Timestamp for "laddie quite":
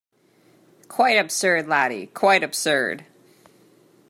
1.67-2.41